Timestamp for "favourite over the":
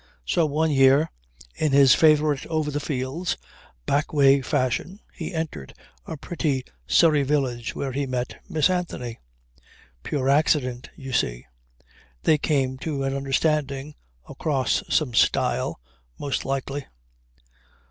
1.93-2.79